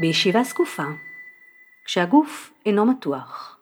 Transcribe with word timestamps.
בישיבה 0.00 0.42
זקופה, 0.42 0.82
כשהגוף 1.84 2.52
אינו 2.66 2.86
מתוח, 2.86 3.60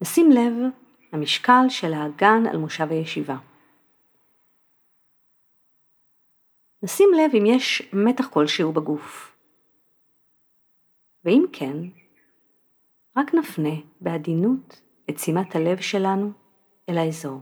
נשים 0.00 0.30
לב 0.30 0.52
למשקל 1.12 1.68
של 1.68 1.92
האגן 1.92 2.46
על 2.50 2.56
מושב 2.56 2.86
הישיבה. 2.90 3.36
נשים 6.82 7.08
לב 7.16 7.30
אם 7.34 7.46
יש 7.46 7.82
מתח 7.92 8.28
כלשהו 8.28 8.72
בגוף. 8.72 9.36
ואם 11.24 11.44
כן, 11.52 11.76
רק 13.16 13.34
נפנה 13.34 13.74
בעדינות 14.00 14.82
את 15.10 15.18
שימת 15.18 15.56
הלב 15.56 15.80
שלנו 15.80 16.32
אל 16.88 16.98
האזור. 16.98 17.40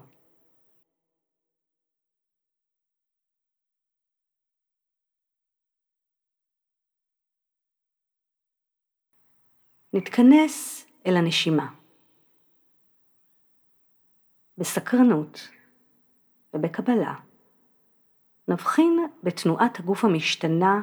נתכנס 9.97 10.87
אל 11.07 11.17
הנשימה. 11.17 11.75
בסקרנות 14.59 15.49
ובקבלה 16.55 17.15
נבחין 18.49 19.07
בתנועת 19.23 19.81
הגוף 19.81 20.05
המשתנה 20.05 20.83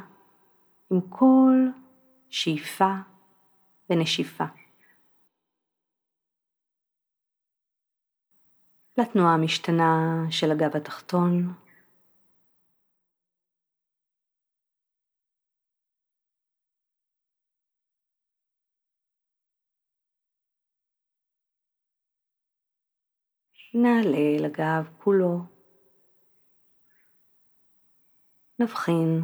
עם 0.92 1.02
כל 1.10 1.54
שאיפה 2.30 2.94
ונשיפה. 3.90 4.46
לתנועה 8.98 9.34
המשתנה 9.34 10.26
של 10.30 10.52
הגב 10.52 10.76
התחתון, 10.76 11.54
נעלה 23.74 24.38
לגב 24.40 24.90
כולו. 24.98 25.40
נבחין 28.60 29.22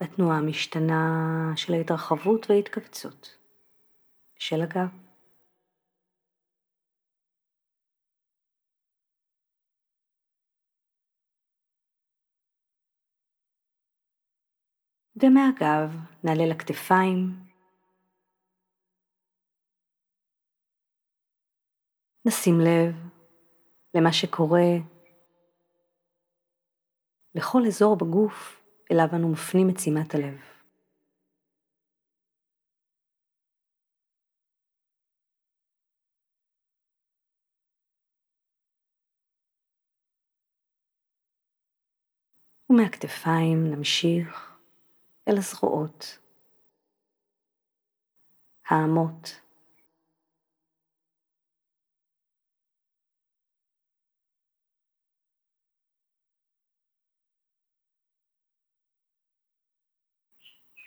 בתנועה 0.00 0.38
המשתנה 0.38 1.52
של 1.56 1.72
ההתרחבות 1.72 2.50
וההתכווצות 2.50 3.38
של 4.38 4.62
הגב. 4.62 4.88
ומהגב 15.16 15.90
נעלה 16.24 16.46
לכתפיים. 16.50 17.44
נשים 22.26 22.54
לב 22.60 23.13
למה 23.94 24.12
שקורה, 24.12 24.70
לכל 27.34 27.66
אזור 27.66 27.96
בגוף 27.96 28.62
אליו 28.92 29.06
אנו 29.16 29.32
מפנים 29.32 29.70
את 29.70 29.78
שימת 29.78 30.14
הלב. 30.14 30.54
ומהכתפיים 42.70 43.70
נמשיך 43.70 44.58
אל 45.28 45.38
הזרועות, 45.38 46.18
האמות, 48.66 49.43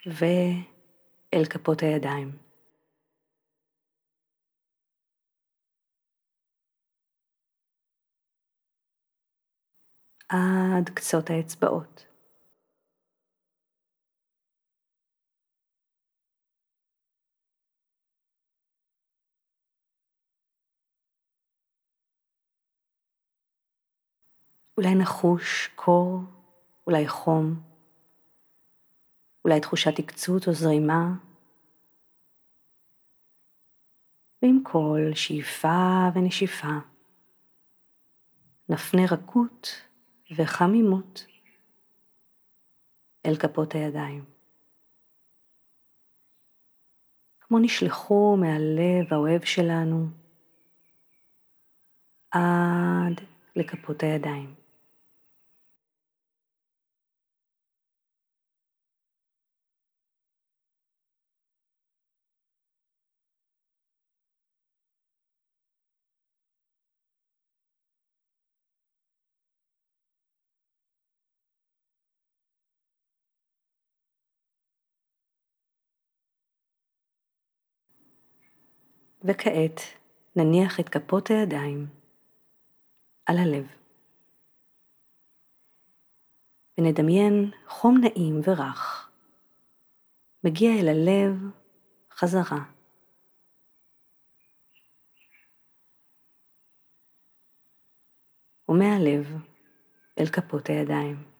ואל 0.07 1.45
כפות 1.49 1.81
הידיים. 1.81 2.37
עד 10.29 10.89
קצות 10.95 11.29
האצבעות. 11.29 12.05
אולי 24.77 24.95
נחוש 24.95 25.67
קור, 25.75 26.19
אולי 26.87 27.07
חום. 27.07 27.76
אולי 29.47 29.61
תחושת 29.61 29.99
עקצות 29.99 30.47
או 30.47 30.53
זרימה. 30.53 31.13
ועם 34.41 34.63
כל 34.63 34.99
שאיפה 35.13 36.09
ונשיפה, 36.15 36.77
נפנה 38.69 39.01
רכות 39.11 39.67
וחמימות 40.37 41.25
אל 43.25 43.35
כפות 43.35 43.75
הידיים. 43.75 44.25
כמו 47.39 47.59
נשלחו 47.59 48.37
מהלב 48.39 49.13
האוהב 49.13 49.43
שלנו 49.43 50.07
עד 52.31 53.21
לכפות 53.55 54.03
הידיים. 54.03 54.66
וכעת 79.23 79.81
נניח 80.35 80.79
את 80.79 80.89
כפות 80.89 81.29
הידיים 81.29 81.87
על 83.25 83.37
הלב. 83.37 83.67
ונדמיין 86.77 87.51
חום 87.67 87.97
נעים 88.01 88.41
ורך 88.43 89.11
מגיע 90.43 90.71
אל 90.79 90.87
הלב 90.87 91.51
חזרה. 92.11 92.63
ומהלב 98.69 99.25
אל 100.19 100.25
כפות 100.25 100.69
הידיים. 100.69 101.36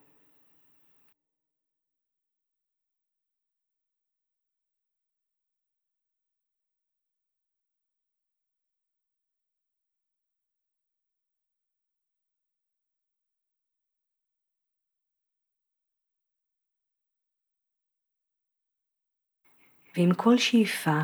ועם 19.98 20.14
כל 20.14 20.38
שאיפה 20.38 21.00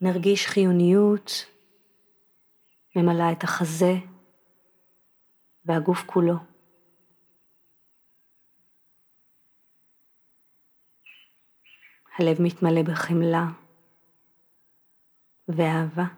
נרגיש 0.00 0.46
חיוניות 0.46 1.30
ממלאה 2.96 3.32
את 3.32 3.44
החזה 3.44 3.94
והגוף 5.64 6.02
כולו. 6.06 6.34
הלב 12.18 12.36
מתמלא 12.42 12.82
בחמלה 12.82 13.44
ואהבה. 15.48 16.17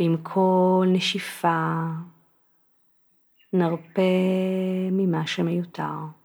ועם 0.00 0.16
כל 0.22 0.86
נשיפה 0.92 1.84
נרפה 3.52 4.02
ממה 4.92 5.26
שמיותר. 5.26 6.18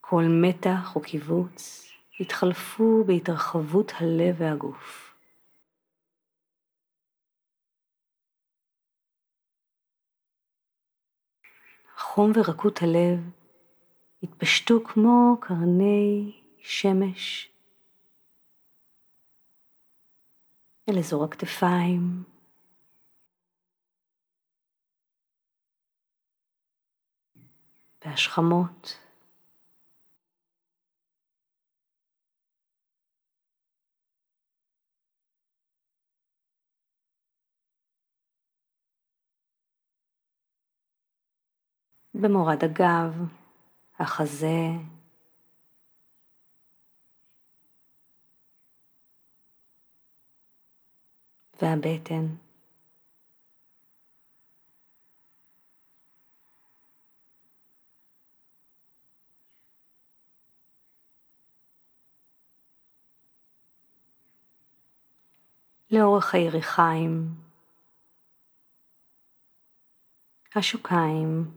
כל 0.00 0.24
מתח 0.42 0.96
או 0.96 1.00
קיבוץ 1.00 1.88
התחלפו 2.20 3.04
בהתרחבות 3.06 3.92
הלב 4.00 4.36
והגוף. 4.38 5.14
חום 11.96 12.32
ורקות 12.34 12.82
הלב 12.82 13.20
התפשטו 14.22 14.84
כמו 14.84 15.36
קרני 15.40 16.40
שמש 16.58 17.50
אל 20.88 20.98
אזור 20.98 21.24
הכתפיים, 21.24 22.24
והשכמות. 28.04 28.98
במורד 42.14 42.64
הגב, 42.64 43.14
החזה, 43.98 44.68
והבטן. 51.62 52.26
לאורך 65.90 66.34
היריחיים, 66.34 67.34
השוקיים, 70.54 71.50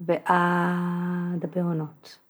ועד 0.00 1.44
הבעונות. 1.44 2.23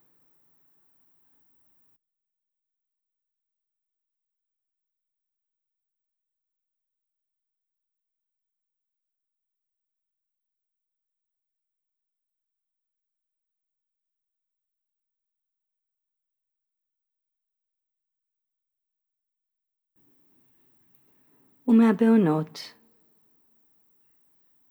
ומהבעונות 21.68 22.58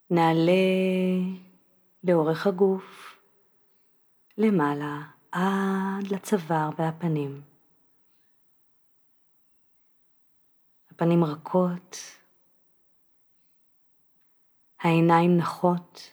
נעלה 0.09 0.51
לאורך 2.03 2.47
הגוף, 2.47 3.19
למעלה 4.37 5.01
עד 5.31 6.11
לצוואר 6.11 6.69
והפנים. 6.77 7.41
הפנים 10.89 11.23
רכות, 11.23 11.97
העיניים 14.79 15.37
נחות, 15.37 16.12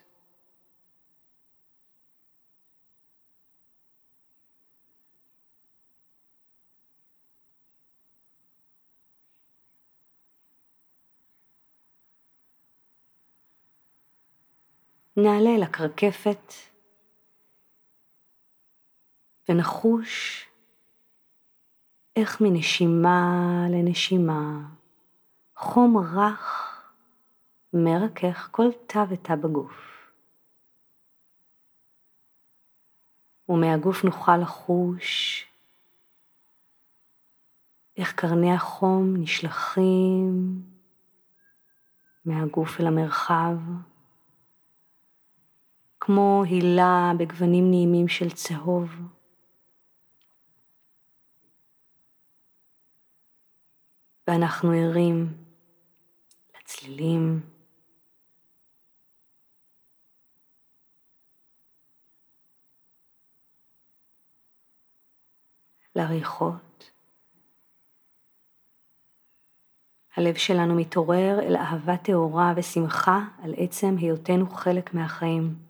נעלה 15.16 15.50
אל 15.56 15.62
הקרקפת 15.62 16.52
ונחוש 19.48 20.46
איך 22.16 22.40
מנשימה 22.40 23.66
לנשימה 23.70 24.68
חום 25.56 25.96
רך 25.96 26.66
מרכך 27.72 28.48
כל 28.50 28.68
תא 28.86 29.04
ותא 29.08 29.34
בגוף. 29.34 29.90
ומהגוף 33.48 34.04
נוכל 34.04 34.36
לחוש 34.36 35.46
איך 37.96 38.12
קרני 38.12 38.52
החום 38.52 39.16
נשלחים 39.16 40.62
מהגוף 42.24 42.80
אל 42.80 42.86
המרחב. 42.86 43.56
כמו 46.12 46.42
הילה 46.44 47.12
בגוונים 47.18 47.70
נעימים 47.70 48.08
של 48.08 48.30
צהוב. 48.30 48.90
ואנחנו 54.28 54.70
ערים 54.70 55.26
לצלילים. 56.56 57.40
לריחות. 65.96 66.90
הלב 70.16 70.34
שלנו 70.34 70.74
מתעורר 70.74 71.40
אל 71.42 71.56
אהבה 71.56 71.96
טהורה 71.96 72.52
ושמחה 72.56 73.20
על 73.42 73.54
עצם 73.56 73.94
היותנו 73.98 74.50
חלק 74.50 74.94
מהחיים. 74.94 75.69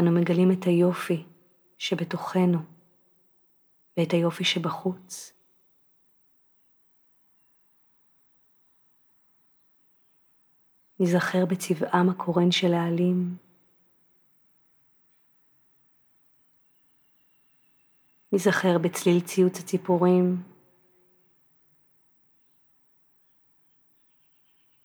אנו 0.00 0.10
מגלים 0.10 0.52
את 0.52 0.64
היופי 0.64 1.24
שבתוכנו 1.78 2.58
ואת 3.96 4.12
היופי 4.12 4.44
שבחוץ. 4.44 5.32
ניזכר 11.00 11.46
בצבעם 11.46 12.08
הקורן 12.08 12.50
של 12.50 12.74
העלים. 12.74 13.36
ניזכר 18.32 18.78
בצליל 18.78 19.20
ציוץ 19.20 19.58
הציפורים. 19.60 20.42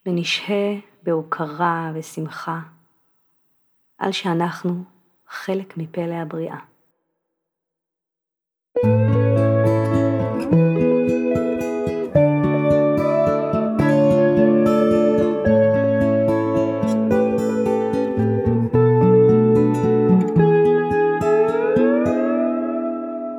ונשהה 0.05 0.79
בהוקרה 1.03 1.91
ושמחה 1.95 2.59
על 3.97 4.11
שאנחנו 4.11 4.94
חלק 5.43 5.77
מפלא 5.77 6.13
הבריאה. 6.13 6.57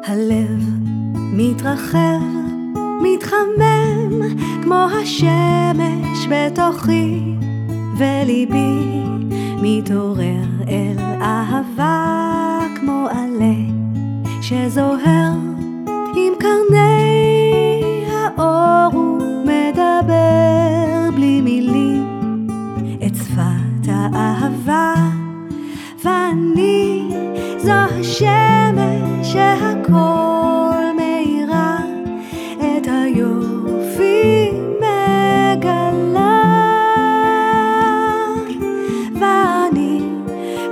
הלב 0.05 0.63
מתרחב, 1.33 1.99
מתחמם 3.03 4.23
כמו 4.63 4.87
השמש 5.03 6.27
בתוכי, 6.31 7.21
וליבי 7.99 9.03
מתעורר 9.63 10.36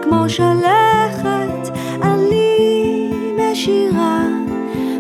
כמו 0.05 0.29
שלכת, 0.29 1.69
אני 2.03 3.11
משירה, 3.39 4.29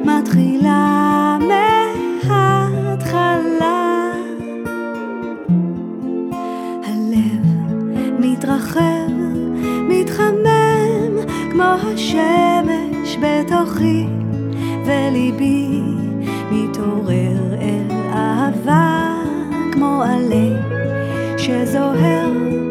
מתחילה 0.04 1.38
מההתחלה. 2.26 3.42
הלב 6.84 7.44
מתרחב, 8.18 9.10
מתחמם, 9.88 11.12
כמו 11.50 11.62
השמש 11.62 13.18
בתוכי, 13.20 14.06
וליבי 14.86 15.80
מתעורר 16.50 17.54
אל 17.60 17.90
אהבה, 18.12 19.14
כמו 19.72 20.02
עלה 20.02 20.60
שזוהר. 21.38 22.63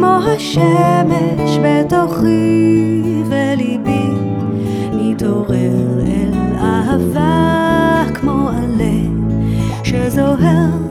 כמו 0.00 0.16
השמש 0.36 1.58
בתוכי 1.64 3.02
וליבי 3.28 4.08
מתעורר 4.92 6.00
אל 6.06 6.32
אהבה 6.58 8.04
כמו 8.14 8.48
עלה 8.48 9.00
שזוהר 9.84 10.89